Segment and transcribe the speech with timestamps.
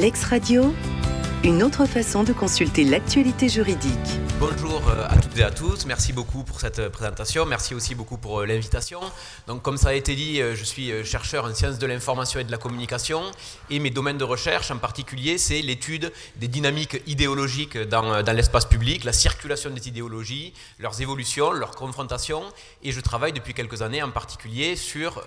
[0.00, 0.74] Lex Radio,
[1.44, 4.18] une autre façon de consulter l'actualité juridique.
[4.40, 7.94] Bonjour euh, à toutes et à tous, merci beaucoup pour cette euh, présentation, merci aussi
[7.94, 8.98] beaucoup pour euh, l'invitation.
[9.46, 12.50] Donc comme ça a été dit, je suis chercheur en sciences de l'information et de
[12.50, 13.20] la communication.
[13.68, 19.04] Et mes domaines de recherche en particulier, c'est l'étude des dynamiques idéologiques dans, l'espace public,
[19.04, 22.44] la circulation des idéologies, leurs évolutions, leurs confrontations.
[22.82, 25.22] Et je travaille depuis quelques années en particulier sur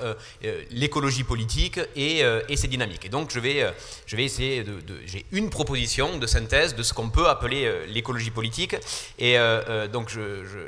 [0.71, 2.23] l'écologie politique et,
[2.55, 3.05] ses dynamiques.
[3.05, 3.73] Et donc je vais,
[4.05, 8.31] je vais essayer de j'ai une proposition de synthèse de ce qu'on peut appeler l'écologie
[8.31, 8.75] politique
[9.19, 10.09] et euh, euh, donc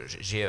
[0.05, 0.47] j'ai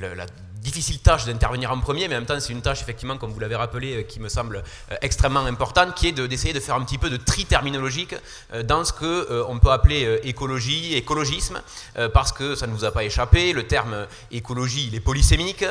[0.00, 0.26] euh, la
[0.62, 3.40] difficile tâche d'intervenir en premier, mais en même temps c'est une tâche effectivement, comme vous
[3.40, 4.62] l'avez rappelé, qui me semble
[5.00, 8.14] extrêmement importante, qui est d'essayer de, faire un petit peu de tri terminologique
[8.62, 11.60] dans ce que on peut appeler écologie, écologisme,
[12.14, 15.64] parce que ça ne vous a pas échappé, le terme écologie il est polysémique,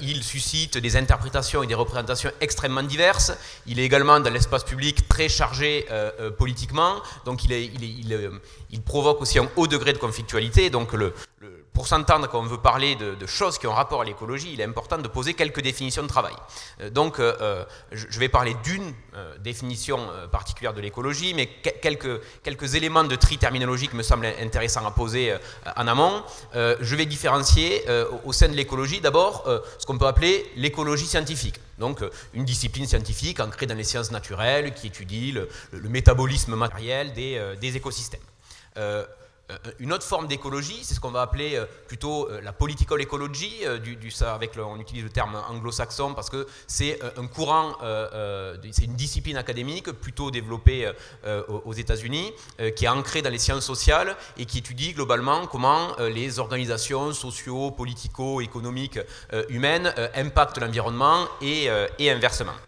[0.00, 3.32] il suscite des interprétations et des représentations extrêmement diverses,
[3.66, 5.84] il est également dans l'espace public très chargé
[6.38, 10.70] politiquement, donc il provoque aussi un haut degré de conflictualité.
[10.70, 11.12] Donc, le,
[11.78, 14.64] pour s'entendre quand on veut parler de, choses qui ont rapport à l'écologie, il est
[14.64, 16.34] important de poser quelques définitions de travail.
[16.80, 18.92] Euh, donc, euh, euh, je vais parler d'une
[19.38, 20.00] définition
[20.32, 25.36] particulière de l'écologie, mais quelques, quelques éléments de tri terminologique me semblent intéressants à poser
[25.76, 26.22] en amont.
[26.54, 27.84] je vais différencier
[28.24, 31.60] au sein de l'écologie d'abord ce qu'on peut appeler l'écologie scientifique.
[31.78, 35.48] Donc, une discipline scientifique ancrée dans les sciences naturelles qui étudie le,
[35.88, 38.26] métabolisme matériel des, des écosystèmes.
[39.50, 43.00] Euh, euh, une autre forme d'écologie, c'est ce qu'on va appeler euh, plutôt la political
[43.00, 47.76] ecology, du, ça, avec on utilise le terme anglo-saxon parce que c'est un courant,
[48.72, 50.90] c'est une discipline académique plutôt développée
[51.64, 52.32] aux États-Unis,
[52.76, 57.70] qui est ancrée dans les sciences sociales et qui étudie globalement comment les organisations socio,
[57.70, 58.98] politico, économiques
[59.48, 61.70] humaines impactent l'environnement et
[62.10, 62.67] inversement.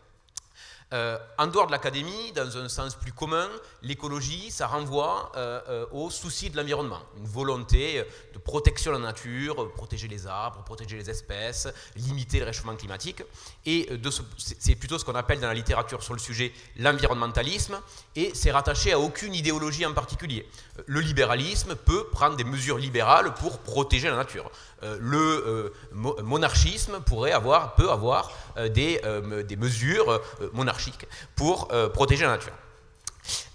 [0.93, 3.49] Euh, en dehors de l'académie, dans un sens plus commun,
[3.83, 9.05] l'écologie, ça renvoie euh, euh, au souci de l'environnement, une volonté de protection de la
[9.05, 13.23] nature, protéger les arbres, protéger les espèces, limiter le réchauffement climatique.
[13.67, 13.89] Et
[14.37, 17.79] c'est plutôt ce qu'on appelle dans la littérature sur le sujet l'environnementalisme,
[18.17, 20.49] et c'est rattaché à aucune idéologie en particulier.
[20.87, 24.51] Le libéralisme peut prendre des mesures libérales pour protéger la nature.
[24.83, 29.01] le monarchisme pourrait avoir, peut avoir des,
[29.47, 30.21] des mesures
[31.37, 32.53] pour euh, protéger la nature.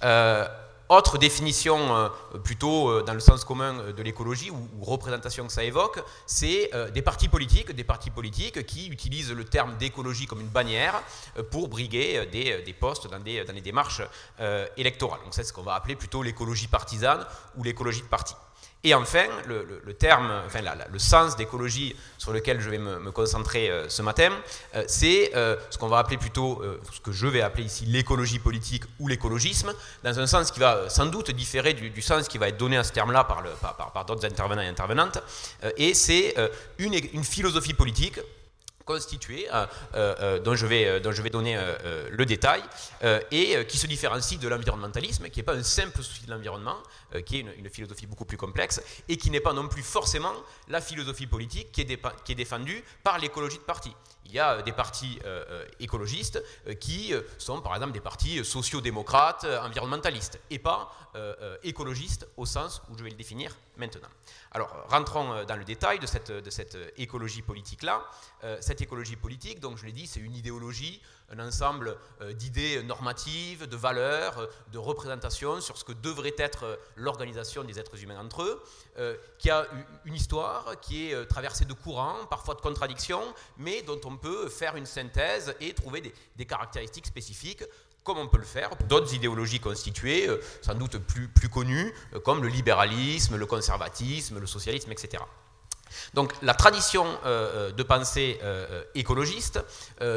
[0.03, 0.47] Euh,
[0.88, 2.09] autre définition euh,
[2.44, 7.28] plutôt dans le sens commun de l'écologie ou, représentation que ça évoque, c'est des partis
[7.28, 11.02] politiques, des partis politiques qui utilisent le terme d'écologie comme une bannière
[11.50, 14.03] pour briguer des, postes dans des, démarches
[14.78, 15.22] électorales.
[15.24, 17.25] Donc c'est ce qu'on va appeler plutôt l'écologie partisane
[17.57, 18.36] ou l'écologie de parti.
[18.85, 20.59] Et enfin, le, terme, enfin
[20.94, 24.29] le sens d'écologie sur lequel je vais me, concentrer euh, ce matin,
[24.75, 26.62] euh, c'est euh, ce qu'on va appeler plutôt,
[26.94, 30.88] ce que je vais appeler ici l'écologie politique ou l'écologisme, dans un sens qui va
[30.88, 34.25] sans doute différer du, sens qui va être donné à ce terme-là par, par d'autres
[34.25, 35.18] intervenants et intervenantes.
[35.78, 36.35] et c'est
[36.78, 38.19] une, une philosophie politique
[38.85, 39.66] constitué, euh,
[39.96, 41.59] euh, euh, dont, je vais, dont je vais donner
[42.12, 42.62] le détail,
[43.31, 46.78] et qui se différencie de l'environnementalisme, qui n'est pas un simple souci de l'environnement,
[47.25, 50.34] qui est une, philosophie beaucoup plus complexe, et qui n'est pas non plus forcément
[50.68, 53.91] la philosophie politique qui est, qui est défendue par l'écologie de parti.
[54.25, 55.19] Il y a des partis
[55.79, 56.41] écologistes
[56.79, 60.91] qui sont par exemple des partis sociodémocrates, environnementalistes, et pas
[61.63, 64.09] écologistes au sens où je vais le définir maintenant.
[64.55, 68.01] Alors, rentrons euh, dans le détail de cette, cette écologie politique-là.
[68.45, 72.81] Euh, cette écologie politique, donc je l'ai dit, c'est une idéologie, un ensemble euh, d'idées
[72.83, 78.44] normatives, de valeurs, de représentations sur ce que devrait être l'organisation des êtres humains entre
[78.44, 78.63] eux,
[79.39, 79.67] qui a
[80.05, 84.77] une histoire qui est traversée de courants, parfois de contradictions, mais dont on peut faire
[84.77, 87.65] une synthèse et trouver des caractéristiques spécifiques
[88.05, 92.41] comme on peut le faire d'autres idéologies constituées, euh, sans doute plus, connues, euh, comme
[92.41, 95.23] le libéralisme, le conservatisme, le socialisme, etc.
[96.13, 98.39] Donc la tradition euh, de pensée
[98.95, 99.59] écologiste,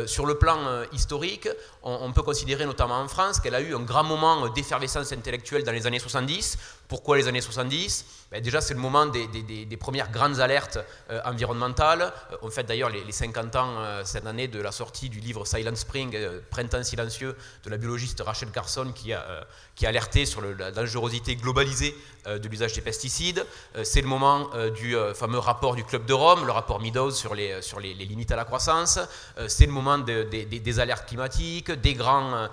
[0.07, 1.49] sur le plan historique,
[1.83, 5.73] on, peut considérer notamment en France qu'elle a eu un grand moment d'effervescence intellectuelle dans
[5.73, 6.59] les années 70.
[6.89, 10.79] Pourquoi les années 70 ben, Déjà, c'est le moment des, premières grandes alertes
[11.11, 12.01] euh, environnementales.
[12.33, 15.47] Euh, on fait d'ailleurs les, 50 ans euh, cette année de la sortie du livre
[15.47, 16.17] Silent Spring,
[16.51, 19.47] Printemps silencieux, de la biologiste Rachel Carson, qui a,
[19.83, 21.95] alerté sur la dangerosité globalisée
[22.27, 23.47] de l'usage des pesticides.
[23.85, 27.61] c'est le moment du fameux rapport du Club de Rome, le rapport Meadows sur les,
[27.95, 28.99] limites à la croissance.
[29.47, 32.49] c'est le moment des alertes climatiques, des grands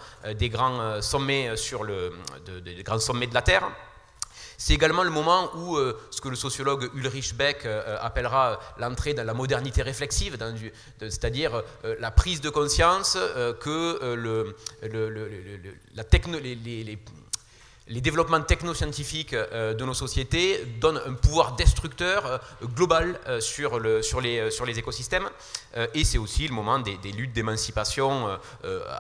[1.02, 2.14] sommets sur le,
[2.64, 3.68] des grands sommets de la Terre.
[4.57, 8.60] C'est également le moment où euh, ce que le sociologue Ulrich Beck euh, euh, appellera
[8.78, 10.38] l'entrée dans la modernité réflexive,
[11.00, 11.62] c'est-à-dire
[12.00, 13.18] la prise de conscience
[13.60, 14.56] que
[15.96, 16.98] la techno, les
[18.02, 24.02] développements technoscientifiques euh, de nos sociétés donnent un pouvoir destructeur euh, global euh, sur, le,
[24.02, 25.30] sur, les, les écosystèmes.
[25.94, 28.40] et c'est aussi le moment des, luttes d'émancipation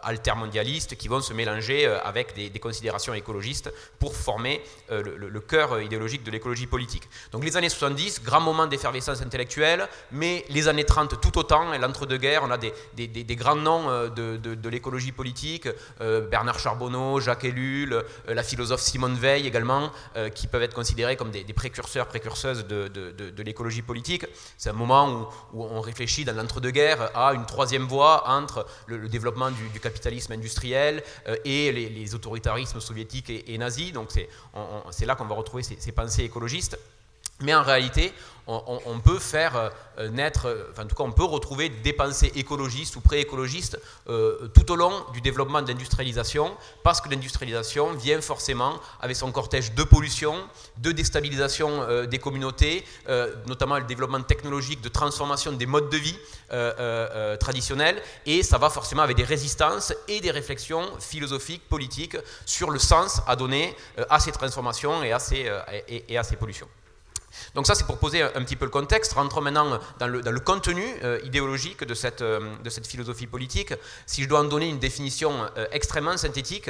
[0.03, 6.31] altermondialistes qui vont se mélanger avec des, considérations écologistes pour former le, cœur idéologique de
[6.31, 7.03] l'écologie politique.
[7.31, 11.77] Donc les années 70, grand moment d'effervescence intellectuelle, mais les années 30 tout autant, et
[11.77, 12.73] l'entre-deux-guerres, on a des,
[13.07, 19.47] des, grands noms de, de l'écologie politique, Bernard Charbonneau, Jacques Ellul, la philosophe Simone Veil
[19.47, 24.25] également, euh, qui peuvent être considérés comme des, précurseurs, précurseuses de, l'écologie politique.
[24.57, 29.51] C'est un moment où, on réfléchit dans l'entre-deux-guerres à une troisième voie entre le, développement
[29.51, 33.91] du, capitalisme industriel euh, et les, autoritarismes soviétiques et, nazis.
[33.91, 34.09] Donc
[34.91, 36.77] c'est là qu'on va retrouver ces pensées écologistes.
[37.41, 38.13] Mais en réalité,
[38.47, 42.31] on, peut faire euh, naître, euh, enfin, en tout cas, on peut retrouver des pensées
[42.35, 48.21] écologistes ou pré-écologistes euh, tout au long du développement de l'industrialisation, parce que l'industrialisation vient
[48.21, 50.35] forcément avec son cortège de pollution,
[50.77, 52.85] de déstabilisation des communautés,
[53.47, 56.17] notamment le développement technologique, de transformation des modes de vie
[57.39, 62.79] traditionnels, et ça va forcément avec des résistances et des réflexions philosophiques, politiques sur le
[62.79, 63.75] sens à donner
[64.09, 65.19] à ces transformations et à
[65.87, 66.67] et à ces pollutions.
[67.53, 69.13] Donc ça, c'est pour poser un petit peu le contexte.
[69.13, 73.73] Rentrons maintenant dans le, contenu euh, idéologique de cette, euh, de cette, philosophie politique.
[74.05, 76.69] Si je dois en donner une définition euh, extrêmement synthétique,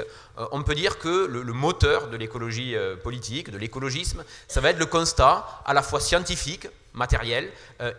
[0.52, 4.86] on peut dire que le, moteur de l'écologie politique, de l'écologisme, ça va être le
[4.86, 7.51] constat à la fois scientifique, matériel,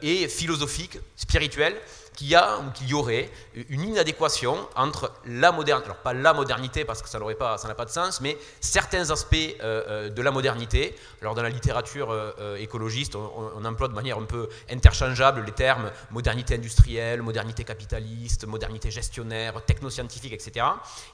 [0.02, 1.76] et philosophique, spirituel,
[2.16, 3.30] qu'il y a ou qu'il y aurait
[3.68, 7.84] une inadéquation entre la modernité, alors pas la modernité parce que ça n'a pas, pas
[7.84, 10.96] de sens, mais certains aspects euh, euh, de la modernité.
[11.20, 15.90] Alors dans la littérature euh, écologiste, on, emploie de manière un peu interchangeable les termes
[16.10, 20.66] modernité industrielle, modernité capitaliste, modernité gestionnaire, technoscientifique, etc.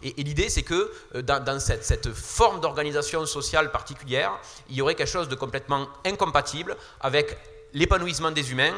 [0.03, 0.93] Et, l'idée c'est que
[1.23, 4.39] dans, cette, cette forme d'organisation sociale particulière,
[4.69, 7.37] il y aurait quelque chose de complètement incompatible avec
[7.75, 8.75] l'épanouissement des humains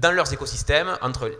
[0.00, 1.30] dans leurs écosystèmes entre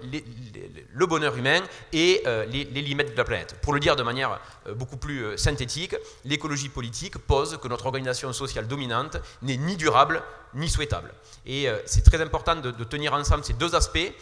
[0.95, 1.61] le bonheur humain
[1.93, 3.57] et euh, les, limites de la planète.
[3.63, 7.87] Pour le dire de manière euh, beaucoup plus euh, synthétique, l'écologie politique pose que notre
[7.87, 10.23] organisation sociale dominante n'est ni durable
[10.55, 11.13] ni souhaitable.
[11.47, 14.13] Et c'est très important de, tenir ensemble ces deux aspects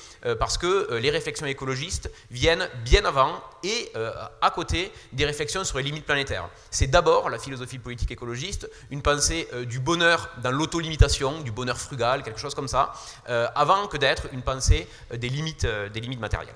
[0.40, 3.93] parce que les réflexions écologistes viennent bien avant et
[4.40, 6.49] à côté des réflexions sur les limites planétaires.
[6.70, 12.25] C'est d'abord la philosophie politique écologiste, une pensée du bonheur dans l'autolimitation, du bonheur frugal,
[12.25, 12.93] quelque chose comme ça,
[13.55, 16.55] avant que d'être une pensée euh, des limites, euh, des limites matérielles.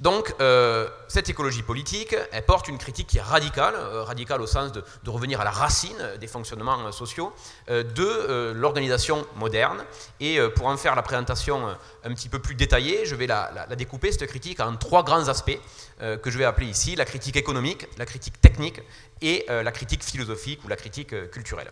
[0.00, 4.72] Donc, euh, cette écologie politique, elle porte une critique qui est radicale, radicale au sens
[4.72, 7.32] de, revenir à la racine des fonctionnements sociaux
[7.68, 9.84] de l'organisation moderne.
[10.20, 11.68] Et pour en faire la présentation
[12.04, 15.58] un petit peu plus détaillée, je vais la, découper, cette critique, en trois grands aspects
[16.00, 18.80] que je vais appeler ici la critique économique, la critique technique
[19.22, 21.70] et la critique philosophique ou la critique culturelle.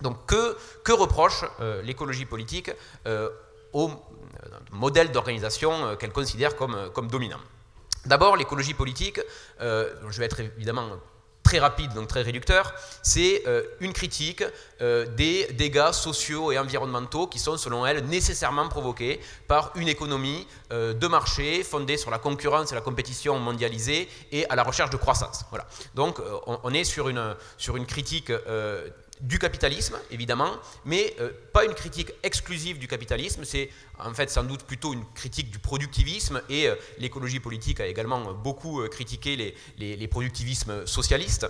[0.00, 1.44] Donc, que reproche
[1.84, 2.70] l'écologie politique
[3.72, 7.40] au euh, modèle d'organisation euh, qu'elle considère comme, euh, comme dominant.
[8.06, 9.20] D'abord, l'écologie politique,
[9.60, 10.88] je vais être évidemment
[11.42, 12.72] très rapide, donc très réducteur,
[13.02, 13.44] c'est
[13.80, 14.42] une critique
[14.80, 21.06] des dégâts sociaux et environnementaux qui sont, selon elle, nécessairement provoqués par une économie de
[21.08, 25.44] marché fondée sur la concurrence et la compétition mondialisée et à la recherche de croissance.
[25.50, 25.66] Voilà.
[25.94, 28.32] Donc, on, est sur une, sur une critique
[29.20, 33.70] du capitalisme, évidemment, mais euh, pas une critique exclusive du capitalisme, c'est
[34.04, 38.32] en fait sans doute plutôt une critique du productivisme, et euh, l'écologie politique a également
[38.32, 41.46] beaucoup euh, critiqué les, les, productivismes socialistes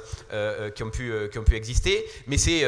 [0.75, 2.62] qui, ont pu, qui ont pu exister, mais c'est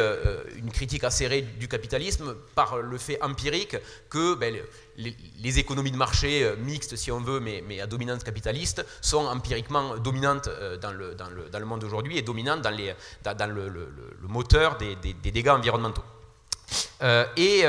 [0.57, 3.77] une critique acérée du capitalisme par le fait empirique
[4.09, 4.57] que ben,
[4.97, 9.97] les, économies de marché euh, mixtes, si on veut, mais, à dominante capitaliste, sont empiriquement
[9.97, 13.51] dominantes euh, dans le, dans le, dans le monde d'aujourd'hui et dominantes dans, les, dans,
[13.53, 13.71] le,
[14.29, 16.05] moteur des, des, dégâts environnementaux.
[17.03, 17.65] Euh, et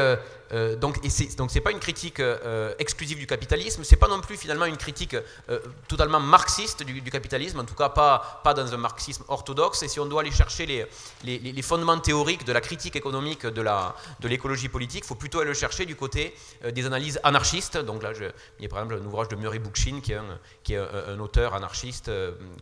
[0.53, 4.37] euh, donc, ce n'est pas une critique euh, exclusive du capitalisme, c'est pas non plus
[4.37, 5.15] finalement une critique
[5.49, 9.83] euh, totalement marxiste du, capitalisme, en tout cas pas, dans un marxisme orthodoxe.
[9.83, 10.87] Et si on doit aller chercher
[11.23, 15.85] les, fondements théoriques de la critique économique de l'écologie politique, il faut plutôt aller chercher
[15.85, 16.35] du côté
[16.71, 17.77] des analyses anarchistes.
[17.77, 18.11] Donc là,
[18.59, 20.13] il y a par exemple un ouvrage de Murray Bookchin, qui
[20.73, 22.11] est un, auteur anarchiste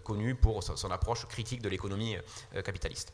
[0.03, 2.15] connu pour son, son, approche critique de l'économie
[2.63, 3.13] capitaliste.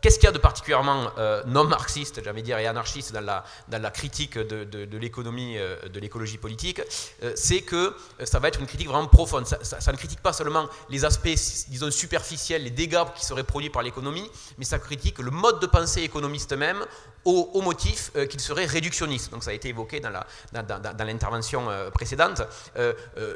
[0.00, 3.42] Qu'est-ce qu'il y a de particulièrement euh, non marxiste, j'allais dire, et anarchiste dans
[3.82, 6.80] la, critique de, l'économie, euh, de l'écologie politique
[7.24, 9.46] euh, C'est que ça va être une critique vraiment profonde.
[9.46, 11.34] Ça, ne critique pas seulement les aspects,
[11.68, 15.66] disons, superficiels, les dégâts qui seraient produits par l'économie, mais ça critique le mode de
[15.66, 16.84] pensée économiste même
[17.28, 19.30] au, motif qu'il serait réductionniste.
[19.30, 20.26] Donc ça a été évoqué dans, la,
[20.62, 22.42] dans, l'intervention précédente.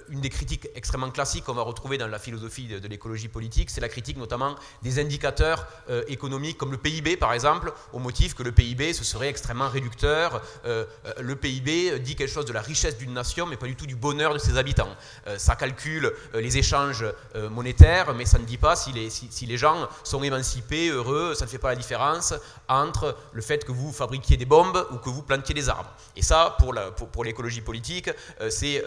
[0.08, 3.80] une des critiques extrêmement classiques qu'on va retrouver dans la philosophie de, l'écologie politique, c'est
[3.80, 5.66] la critique notamment des indicateurs
[6.08, 10.42] économiques comme le PIB par exemple, au motif que le PIB ce serait extrêmement réducteur.
[10.64, 13.76] Euh, euh, le PIB dit quelque chose de la richesse d'une nation, mais pas du
[13.76, 14.94] tout du bonheur de ses habitants.
[15.26, 17.04] Euh, ça calcule les échanges
[17.50, 21.44] monétaires, mais ça ne dit pas si les, si, les, gens sont émancipés, heureux, ça
[21.44, 22.34] ne fait pas la différence
[22.72, 25.90] entre le fait que vous fabriquiez des bombes ou que vous plantiez des arbres.
[26.16, 28.10] Et ça, pour, l'écologie politique,
[28.50, 28.82] c'est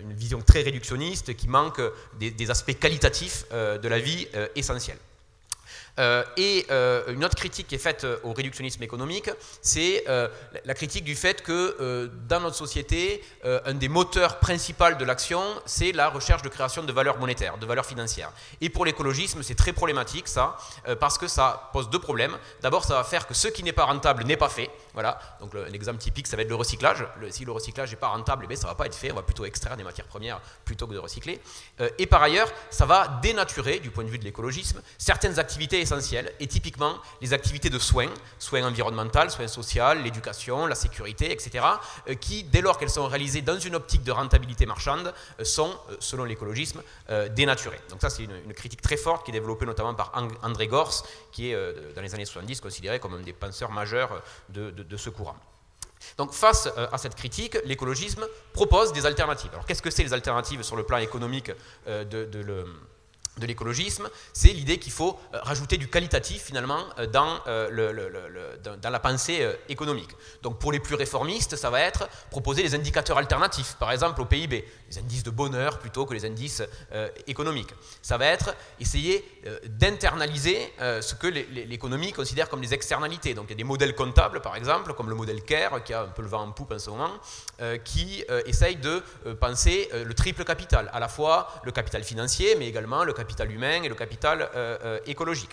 [0.00, 1.80] une vision très réductionniste qui manque
[2.18, 4.98] des, des aspects qualitatifs de la vie essentielle.
[6.00, 9.30] Euh, et euh, une autre critique qui est faite euh, au réductionnisme économique,
[9.62, 10.04] c'est
[10.64, 15.92] la critique du fait que dans notre société, un des moteurs principaux de l'action, c'est
[15.92, 18.32] la recherche de création de valeurs monétaires, de valeurs financières.
[18.60, 20.56] Et pour l'écologisme, c'est très problématique ça,
[21.00, 22.36] parce que ça pose deux problèmes.
[22.62, 24.70] D'abord, ça va faire que ce qui n'est pas rentable n'est pas fait.
[24.94, 25.18] Voilà.
[25.40, 27.06] Donc l'exemple typique, ça va être le recyclage.
[27.30, 29.12] si le recyclage n'est pas rentable, eh ça ne va pas être fait.
[29.12, 31.40] On va plutôt extraire des matières premières plutôt que de recycler.
[31.98, 36.32] et par ailleurs, ça va dénaturer, du point de vue de l'écologisme, certaines activités essentielles,
[36.40, 41.64] et typiquement les activités de soins, soins environnementaux, soins sociaux, l'éducation, la sécurité, etc.,
[42.08, 45.78] euh, qui, dès lors qu'elles sont réalisées dans une optique de rentabilité marchande, euh, sont,
[45.90, 46.82] euh, selon l'écologisme,
[47.34, 47.80] dénaturées.
[47.90, 51.50] Donc ça, c'est une, critique très forte qui est développée notamment par André Gors, qui
[51.50, 55.36] est, dans les années 70, considéré comme un des penseurs majeurs de, ce courant.
[56.18, 59.50] Donc face à cette critique, l'écologisme propose des alternatives.
[59.52, 61.50] Alors qu'est-ce que c'est les alternatives sur le plan économique
[61.86, 62.66] de, de
[63.38, 68.90] de l'écologisme, c'est l'idée qu'il faut euh, rajouter du qualitatif finalement euh, dans, euh, dans
[68.90, 70.10] la pensée économique.
[70.42, 74.24] Donc pour les plus réformistes, ça va être proposer des indicateurs alternatifs, par exemple au
[74.24, 76.62] PIB, les indices de bonheur plutôt que les indices
[77.26, 77.74] économiques.
[78.02, 79.33] Ça va être essayer
[79.66, 83.34] d'internaliser ce que l'économie considère comme des externalités.
[83.34, 86.02] Donc il y a des modèles comptables, par exemple, comme le modèle CARE, qui a
[86.02, 87.10] un peu le vent en poupe en ce moment,
[87.84, 89.02] qui essaye de
[89.40, 93.82] penser le triple capital, à la fois le capital financier, mais également le capital humain
[93.82, 95.50] et le capital euh, euh, écologique.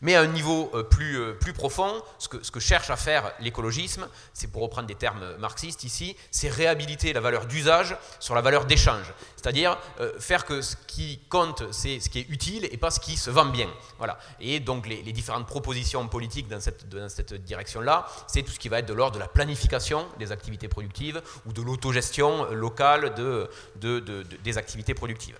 [0.00, 3.32] Mais à un niveau euh, plus, plus profond, ce que, ce que, cherche à faire
[3.40, 8.40] l'écologisme, c'est pour reprendre des termes marxistes ici, c'est réhabiliter la valeur d'usage sur la
[8.40, 9.12] valeur d'échange.
[9.36, 9.78] C'est-à-dire
[10.18, 13.30] faire que ce qui compte, c'est ce qui est utile et pas ce qui se
[13.30, 13.68] vend bien.
[13.98, 14.18] Voilà.
[14.40, 18.68] Et donc les, différentes propositions politiques dans cette, dans cette direction-là, c'est tout ce qui
[18.68, 23.48] va être de l'ordre de la planification des activités productives ou de l'autogestion locale de,
[23.76, 24.00] de,
[24.42, 25.38] des activités productives.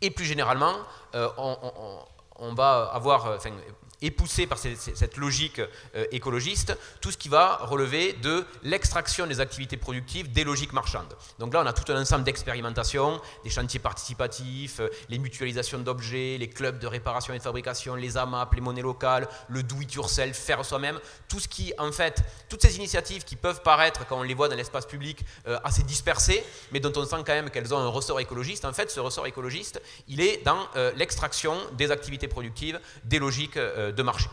[0.00, 0.74] Et plus généralement,
[1.14, 1.56] euh, on,
[2.54, 3.38] va avoir, euh,
[4.02, 5.60] et poussé par cette logique
[5.94, 11.16] euh, écologiste, tout ce qui va relever de l'extraction des activités productives des logiques marchandes.
[11.38, 16.36] Donc là, on a tout un ensemble d'expérimentations, des chantiers participatifs, euh, les mutualisations d'objets,
[16.38, 20.64] les clubs de réparation et de fabrication, les AMAP, les monnaies locales, le do-it-yourself, faire
[20.64, 24.34] soi-même, tout ce qui, en fait, toutes ces initiatives qui peuvent paraître, quand on les
[24.34, 27.78] voit dans l'espace public, euh, assez dispersées, mais dont on sent quand même qu'elles ont
[27.78, 30.58] un ressort écologiste, en fait, ce ressort écologiste, il est dans
[30.96, 33.58] l'extraction des activités productives des logiques
[33.94, 34.28] de marché.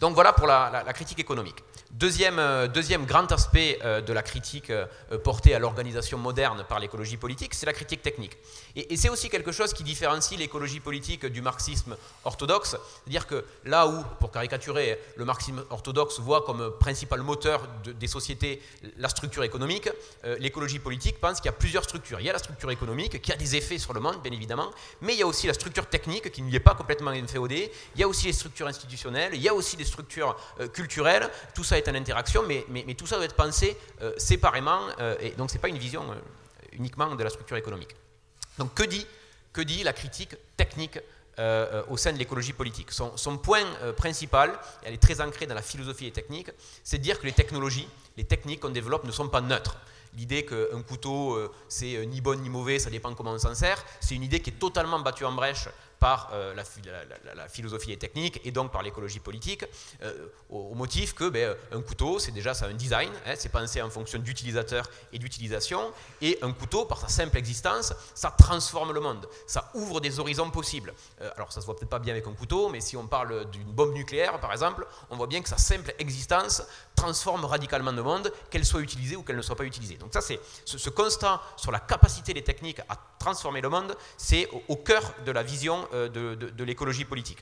[0.00, 1.62] Donc voilà pour la, critique économique.
[1.92, 4.86] Deuxième, euh, deuxième grand aspect euh, de la critique euh,
[5.22, 8.36] portée à l'organisation moderne par l'écologie politique, c'est la critique technique.
[8.74, 12.76] Et, c'est aussi quelque chose qui différencie l'écologie politique du marxisme orthodoxe.
[13.04, 18.60] C'est-à-dire que là où, pour caricaturer, le marxisme orthodoxe voit comme principal moteur des sociétés
[18.98, 19.88] la structure économique,
[20.38, 22.20] l'écologie politique pense qu'il y a plusieurs structures.
[22.20, 24.70] Il y a la structure économique qui a des effets sur le monde, bien évidemment,
[25.02, 28.00] mais il y a aussi la structure technique qui n'y est pas complètement inféodée, il
[28.00, 30.36] y a aussi les structures institutionnelles, il y a aussi des structures
[30.72, 31.28] culturelles.
[31.54, 35.30] Tout ça est en interaction, mais, tout ça doit être pensé euh, séparément, euh, et
[35.30, 36.14] donc ce n'est pas une vision euh,
[36.72, 37.94] uniquement de la structure économique.
[38.58, 39.06] Donc que dit,
[39.52, 40.98] que dit la critique technique
[41.90, 42.90] au sein de l'écologie politique?
[42.90, 46.48] Son, son, point principal, elle est très ancrée dans la philosophie et technique,
[46.82, 49.76] c'est de dire que les technologies, les techniques qu'on développe ne sont pas neutres
[50.16, 54.14] l'idée qu'un couteau, c'est ni bon ni mauvais, ça dépend comment on s'en sert, c'est
[54.14, 55.68] une idée qui est totalement battue en brèche
[56.06, 56.54] par euh,
[57.34, 59.64] la, philosophie et technique et donc par l'écologie politique,
[60.02, 63.82] euh, au, motif que ben, un couteau, c'est déjà ça un design, hein, c'est pensé
[63.82, 65.80] en fonction d'utilisateur et d'utilisation,
[66.22, 70.48] et un couteau, par sa simple existence, ça transforme le monde, ça ouvre des horizons
[70.48, 70.94] possibles.
[71.22, 73.50] Euh, alors ça se voit peut-être pas bien avec un couteau, mais si on parle
[73.50, 76.62] d'une bombe nucléaire, par exemple, on voit bien que sa simple existence
[76.96, 79.96] transforme radicalement le monde, qu'elle soit utilisée ou qu'elle ne soit pas utilisée.
[79.96, 84.48] Donc ça, c'est ce, constat sur la capacité des techniques à transformer le monde, c'est
[84.68, 87.38] au, cœur de la vision euh, de, l'écologie politique.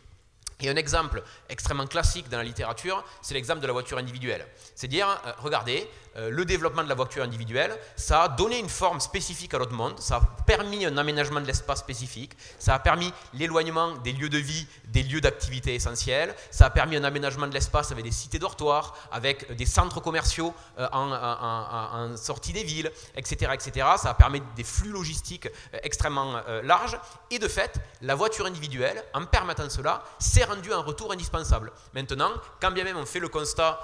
[0.61, 4.47] Et un exemple extrêmement classique dans la littérature, c'est l'exemple de la voiture individuelle.
[4.75, 8.69] C'est dire, euh, regardez, euh, le développement de la voiture individuelle, ça a donné une
[8.69, 12.79] forme spécifique à notre monde, ça a permis un aménagement de l'espace spécifique, ça a
[12.79, 17.49] permis l'éloignement des lieux de vie, des lieux d'activité essentiels, ça a permis un aménagement
[17.49, 22.93] de l'espace avec des cités dortoirs, avec des centres commerciaux euh, en, sortie des villes,
[23.17, 23.87] etc., etc.
[23.97, 25.49] Ça a permis des flux logistiques
[25.83, 26.99] extrêmement larges.
[27.31, 31.73] Et de fait, la voiture individuelle, en permettant cela, s'est rendue un retour indispensable.
[31.95, 32.31] Maintenant,
[32.61, 33.81] quand bien même on fait le constat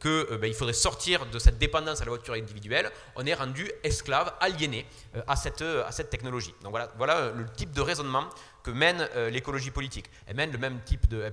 [0.00, 4.32] qu'il ben, faudrait sortir de cette dépendance à la voiture individuelle, on est rendu esclave,
[4.40, 4.86] aliéné
[5.16, 6.54] euh, à, cette, euh, à cette technologie.
[6.62, 8.24] Donc voilà, euh, le type de raisonnement
[8.62, 10.08] que mène l'écologie politique.
[10.24, 11.32] Elle mène le même type de...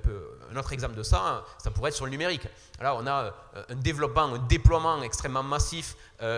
[0.51, 2.47] un autre exemple de ça, hein, ça pourrait être sur le numérique.
[2.81, 3.35] Là, on a
[3.69, 5.95] un développement, un déploiement extrêmement massif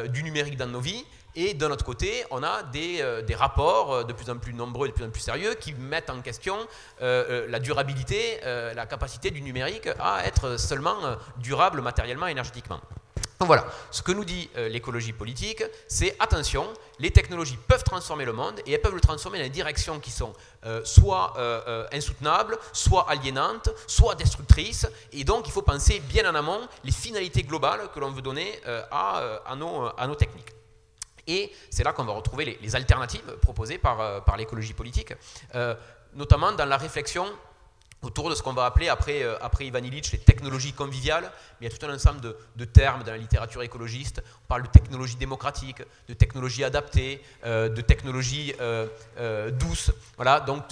[0.10, 3.02] du numérique dans nos vies, et d'un autre côté, on a des,
[3.36, 6.58] rapports de plus en plus nombreux, de plus en plus sérieux, qui mettent en question
[7.00, 10.98] la durabilité, la capacité du numérique à être seulement
[11.38, 12.82] durable matériellement, énergétiquement.
[13.42, 16.68] Donc voilà, ce que nous dit euh, l'écologie politique, c'est attention,
[17.00, 20.12] les technologies peuvent transformer le monde et elles peuvent le transformer dans des directions qui
[20.12, 20.32] sont
[20.68, 24.88] euh, soit euh, insoutenables, soit aliénantes, soit destructrices.
[25.12, 28.62] Et donc il faut penser bien en amont les finalités globales que l'on veut donner
[28.92, 30.54] à, nos, techniques.
[31.26, 35.16] Et c'est là qu'on va retrouver les, alternatives proposées par l'écologie politique,
[36.14, 37.26] notamment dans la réflexion
[38.02, 41.32] autour de ce qu'on va appeler après, euh, après Ivan Illich les technologies conviviales.
[41.60, 44.24] Mais il y a tout un ensemble de, termes dans la littérature écologiste.
[44.44, 49.92] On parle de technologie démocratique, de technologie adaptée, euh, de technologie euh, douce.
[50.16, 50.64] Voilà, donc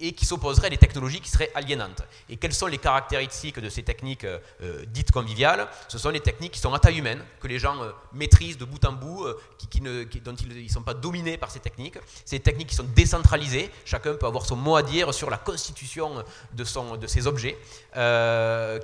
[0.00, 2.02] et qui s'opposeraient à des technologies qui seraient aliénantes.
[2.28, 5.68] Et quelles sont les caractéristiques de ces techniques euh, euh, dites conviviales?
[5.88, 8.64] Ce sont les techniques qui sont à taille humaine, que les gens euh, maîtrisent de
[8.64, 11.98] bout en bout, dont ils ne sont pas dominés par ces techniques.
[12.24, 16.24] Ces techniques qui sont décentralisées, chacun peut avoir son mot à dire sur la constitution
[16.52, 17.56] de, son, de ces objets,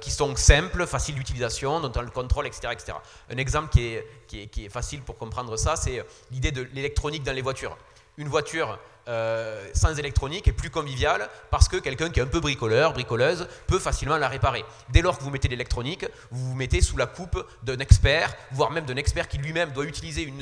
[0.00, 2.92] qui sont simples, faciles d'utilisation, dont on le contrôle, etc., etc.
[3.30, 6.68] Un exemple qui est, qui est, qui est facile pour comprendre ça, c'est l'idée de
[6.72, 7.76] l'électronique dans les voitures.
[8.16, 12.40] Une voiture euh, sans électronique est plus convivial parce que quelqu'un qui est un peu
[12.40, 14.64] bricoleur, bricoleuse, peut facilement la réparer.
[14.88, 18.70] Dès lors que vous mettez l'électronique, vous vous mettez sous la coupe d'un expert, voire
[18.70, 20.40] même d'un expert qui lui-même doit utiliser une,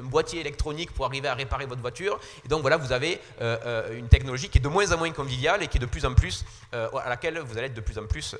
[0.00, 2.18] un boîtier électronique pour arriver à réparer votre voiture.
[2.44, 5.10] Et donc voilà, vous avez euh, euh, une technologie qui est de moins en moins
[5.10, 7.98] conviviale et qui est de plus en plus, à laquelle vous allez être de plus
[7.98, 8.36] en plus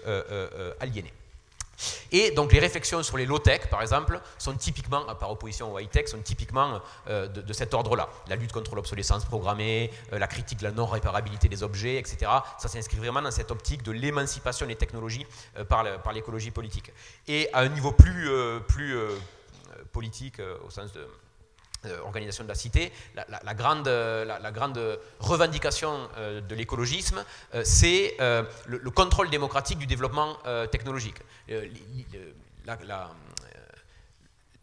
[0.80, 1.12] aliéné.
[2.12, 6.08] Et donc les réflexions sur les low-tech, par exemple, sont typiquement, par opposition aux high-tech,
[6.08, 8.08] sont typiquement euh, de, cet ordre-là.
[8.28, 12.30] La lutte contre l'obsolescence programmée, euh, la critique de la non-réparabilité des objets, etc.
[12.58, 15.26] Ça s'inscrit vraiment dans cette optique de l'émancipation des technologies
[15.58, 16.92] euh, par l'écologie politique.
[17.28, 18.28] Et à un niveau plus,
[19.92, 21.06] politique, au sens de
[22.04, 28.16] organisation de la cité, la, grande, la, grande, revendication euh, de l'écologisme, euh, c'est
[28.66, 30.36] le, contrôle démocratique du développement
[30.70, 31.16] technologique.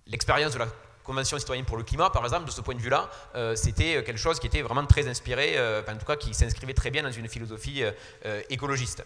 [0.08, 0.68] L'expérience de la
[1.04, 3.10] Convention citoyenne pour le climat, par exemple, de ce point de vue-là,
[3.56, 7.04] c'était quelque chose qui était vraiment très inspiré, en tout cas qui s'inscrivait très bien
[7.04, 7.84] dans une philosophie
[8.50, 9.06] écologiste.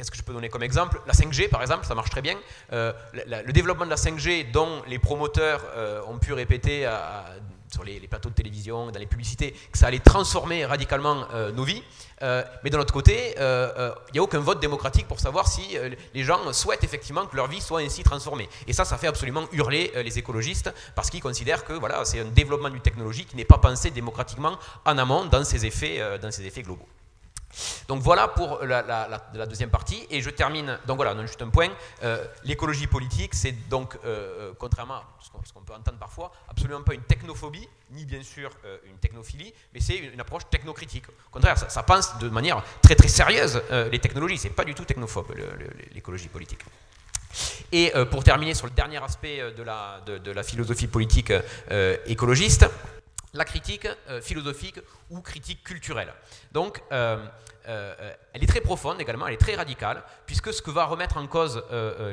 [0.00, 0.98] Qu'est-ce que je peux donner comme exemple?
[1.06, 2.34] La 5G, par exemple, ça marche très bien.
[2.72, 6.88] Euh, le développement de la 5G, dont les promoteurs euh, ont pu répéter
[7.70, 11.64] sur les, plateaux de télévision, dans les publicités, que ça allait transformer radicalement euh, nos
[11.64, 11.82] vies.
[12.22, 15.76] mais de l'autre côté, il n'y a aucun vote démocratique pour savoir si
[16.14, 18.48] les gens souhaitent effectivement que leur vie soit ainsi transformée.
[18.66, 22.24] Et ça, ça fait absolument hurler les écologistes parce qu'ils considèrent que voilà, c'est un
[22.24, 26.46] développement du technologie qui n'est pas pensé démocratiquement en amont dans ses effets, dans ses
[26.46, 26.88] effets globaux.
[27.88, 30.06] Donc voilà pour la, deuxième partie.
[30.10, 31.68] Et je termine, donc voilà, juste un point.
[32.02, 35.04] Euh, l'écologie politique, c'est donc, euh, euh, contrairement à
[35.44, 38.50] ce qu'on peut entendre parfois, absolument pas une technophobie, ni bien sûr
[38.86, 41.08] une technophilie, mais c'est une, approche technocritique.
[41.08, 43.60] Au contraire, ça, pense de manière très très sérieuse
[43.90, 44.38] les technologies.
[44.38, 45.34] C'est pas du tout technophobe,
[45.92, 46.60] l'écologie politique.
[47.72, 51.32] Et pour terminer sur le dernier aspect de la philosophie politique
[52.06, 52.66] écologiste,
[53.34, 56.12] la critique euh, philosophique ou critique culturelle.
[56.52, 57.24] Donc, euh,
[57.68, 61.18] euh, elle est très profonde également, elle est très radicale, puisque ce que va remettre
[61.18, 61.62] en cause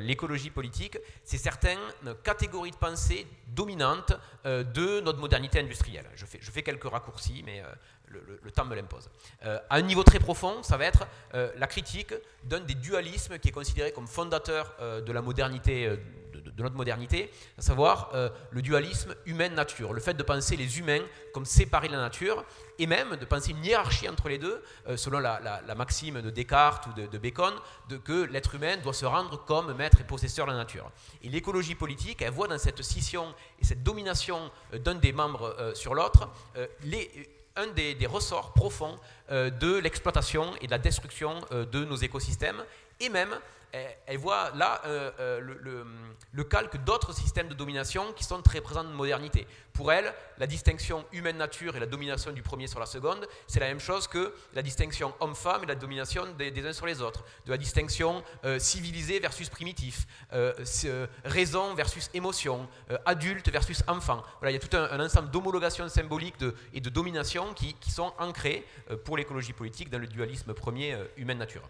[0.02, 1.80] l'écologie politique, c'est certaines
[2.24, 6.06] catégories de pensée dominantes de notre modernité industrielle.
[6.16, 7.64] Je fais, je fais quelques raccourcis, mais
[8.10, 9.10] le, temps me l'impose.
[9.42, 13.52] à un niveau très profond, ça va être la critique d'un des dualismes qui est
[13.52, 15.98] considéré comme fondateur de la modernité
[16.58, 21.02] de notre modernité, à savoir euh, le dualisme humaine-nature, le fait de penser les humains
[21.34, 22.44] comme séparés de la nature,
[22.80, 26.88] et même de penser une hiérarchie entre les deux, euh, selon la, maxime de Descartes
[26.88, 27.54] ou de, Bacon,
[27.90, 30.92] de que l'être humain doit se rendre comme maître et possesseur de la nature.
[31.24, 35.56] Et l'écologie politique, elle voit dans cette scission et cette domination euh, d'un des membres
[35.76, 36.30] sur l'autre,
[36.82, 38.98] les un des, ressorts profonds
[39.30, 42.64] de l'exploitation et de la destruction de nos écosystèmes,
[43.00, 43.36] et même
[43.74, 45.86] elle voit là euh, euh,
[46.34, 49.48] le, calque d'autres systèmes de domination qui sont très présents la modernité.
[49.74, 53.68] Pour elle, la distinction humaine-nature et la domination du premier sur la seconde, c'est la
[53.68, 57.52] même chose que la distinction homme-femme et la domination des, uns sur les autres, de
[57.52, 60.08] la distinction euh, civilisé versus primitif,
[61.26, 62.68] raison versus émotion,
[63.06, 64.24] adulte versus enfant.
[64.40, 66.36] Voilà, il y a tout un, ensemble d'homologations symboliques
[66.74, 68.66] et de domination qui, qui sont ancrées
[69.06, 71.70] pour l'écologie politique dans le dualisme premier humaine-nature.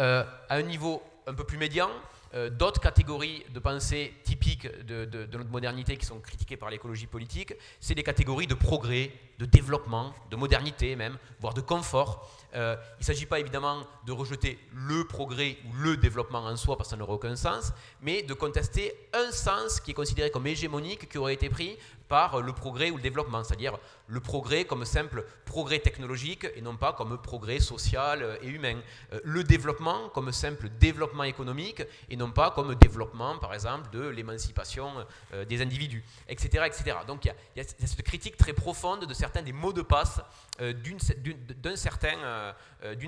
[0.00, 1.90] Euh, à un niveau un peu plus médian,
[2.34, 5.06] euh, d'autres catégories de pensée typiques de,
[5.36, 10.14] notre modernité qui sont critiquées par l'écologie politique, c'est des catégories de progrès, de développement,
[10.30, 12.30] de modernité même, voire de confort.
[12.54, 16.76] Euh, il ne s'agit pas évidemment de rejeter le progrès ou le développement en soi
[16.76, 20.46] parce que ça n'aurait aucun sens, mais de contester un sens qui est considéré comme
[20.46, 21.76] hégémonique qui aurait été pris
[22.08, 26.76] par le progrès ou le développement, c'est-à-dire le progrès comme simple progrès technologique et non
[26.76, 28.76] pas comme progrès social et humain.
[29.12, 34.08] Euh, le développement comme simple développement économique et non pas comme développement, par exemple, de
[34.08, 34.90] l'émancipation
[35.34, 36.64] euh, des individus, etc.
[36.66, 36.96] etc.
[37.06, 40.20] Donc il y, a cette critique très profonde de certains des mots de passe
[40.60, 40.98] euh, d'une
[41.76, 42.54] certain,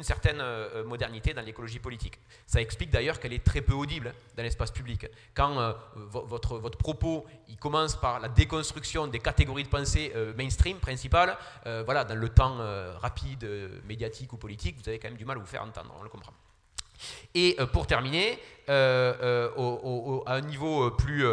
[0.03, 0.43] certaine
[0.85, 2.19] modernité dans l'écologie politique.
[2.47, 5.07] Ça explique d'ailleurs qu'elle est très peu audible dans l'espace public.
[5.35, 10.79] Quand votre, votre propos il commence par la déconstruction des catégories de pensée euh, mainstream
[10.79, 11.37] principales,
[11.67, 13.49] euh, voilà, dans le temps euh, rapide,
[13.87, 16.09] médiatique ou politique, vous avez quand même du mal à vous faire entendre, on le
[16.09, 16.33] comprend.
[17.35, 19.51] Et pour terminer, à
[20.27, 21.25] un niveau plus,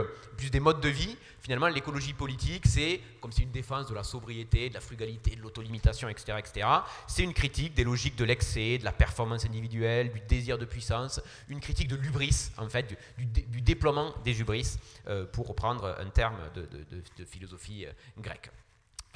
[0.49, 4.69] des modes de vie, finalement, l'écologie politique, c'est comme c'est une défense de la sobriété,
[4.69, 6.67] de la frugalité, de l'autolimitation, etc., etc.
[7.07, 11.21] C'est une critique des logiques de l'excès, de la performance individuelle, du désir de puissance,
[11.49, 14.77] une critique de l'ubris, en fait, du, déploiement des hubris,
[15.31, 16.67] pour reprendre un terme de,
[17.17, 17.85] de philosophie
[18.17, 18.49] grecque.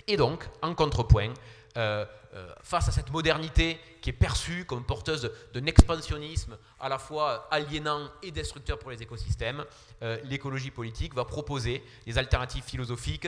[0.08, 1.34] Et donc, en contrepoint,
[1.78, 6.98] euh, euh, face à cette modernité qui est perçue comme porteuse d'un expansionnisme à la
[6.98, 9.64] fois aliénant et destructeur pour les écosystèmes,
[10.02, 13.28] euh, l'écologie politique va proposer des alternatives philosophiques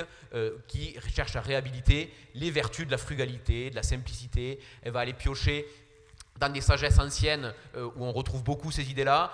[0.67, 4.59] qui cherchent à réhabiliter les vertus de la frugalité, de la simplicité.
[4.81, 5.65] Elle va aller piocher
[6.37, 9.31] dans des sagesses anciennes où on retrouve beaucoup ces idées-là,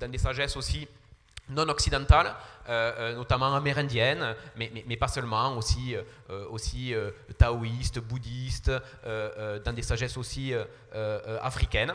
[0.00, 0.88] dans des sagesses aussi
[1.48, 2.34] non occidentales,
[2.68, 6.94] euh, euh, notamment amérindiennes, mais, mais, pas seulement, aussi, euh, aussi
[7.38, 8.70] taoïstes, bouddhistes,
[9.04, 10.54] dans des sagesses aussi
[11.42, 11.92] africaines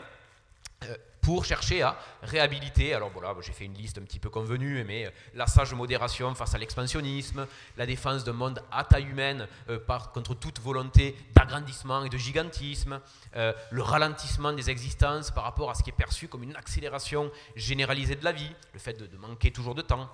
[1.28, 5.12] pour chercher à réhabiliter, alors voilà, j'ai fait une liste un petit peu convenue, mais
[5.34, 9.46] la sage modération face à l'expansionnisme, la défense d'un monde à taille humaine
[9.86, 12.98] par, contre toute volonté d'agrandissement et de gigantisme,
[13.34, 18.16] le ralentissement des existences par rapport à ce qui est perçu comme une accélération généralisée
[18.16, 20.08] de la vie, le fait de manquer toujours de temps,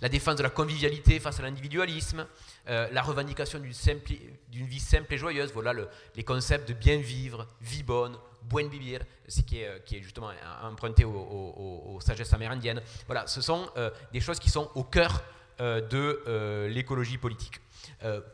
[0.00, 2.24] la défense de la convivialité face à l'individualisme,
[2.68, 5.72] euh, la revendication d'une vie simple et joyeuse, voilà
[6.14, 9.00] les concepts de bien vivre, vie bonne, buen vivir,
[9.46, 10.30] qui est, euh, qui est justement
[10.62, 12.82] emprunté aux, sagesses amérindiennes.
[13.06, 15.22] Voilà, ce sont euh, des choses qui sont au cœur
[15.58, 17.60] de l'écologie politique.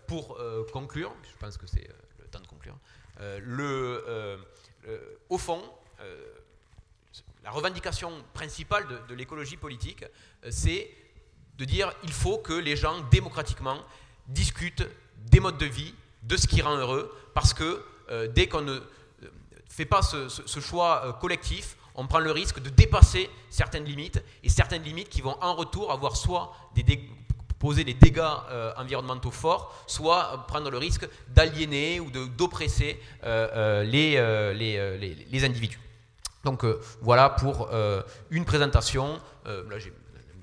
[0.07, 0.39] pour
[0.73, 1.89] conclure, je pense que c'est
[2.21, 2.77] le temps de conclure,
[5.29, 5.61] au fond,
[7.43, 10.05] la revendication principale de, l'écologie politique,
[10.51, 10.89] c'est
[11.59, 13.83] de dire il faut que les gens démocratiquement
[14.29, 14.87] discutent
[15.31, 18.73] des modes de vie, de ce qui rend heureux, parce que euh, dès qu'on ne
[18.73, 18.81] euh,
[19.69, 24.49] fait pas ce, choix euh, collectif, on prend le risque de dépasser certaines limites, et
[24.49, 27.09] certaines limites qui vont en retour avoir soit des
[27.59, 28.21] poser des dégâts
[28.77, 35.81] environnementaux forts, soit prendre le risque d'aliéner ou d'oppresser les, les, les, individus.
[36.45, 36.67] Donc
[37.01, 37.71] voilà pour
[38.31, 39.19] une présentation.
[39.47, 39.91] là, j'ai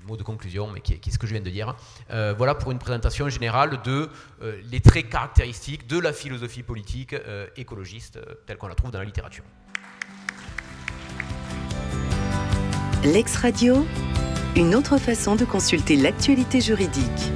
[0.06, 1.74] mot de conclusion, mais qui est, ce que je viens de dire.
[2.10, 4.08] Euh, voilà pour une présentation générale de
[4.42, 8.98] euh, les traits caractéristiques de la philosophie politique euh, écologiste telle qu'on la trouve dans
[8.98, 9.44] la littérature.
[13.04, 13.86] L'ex-radio,
[14.56, 17.32] une autre façon de consulter l'actualité juridique.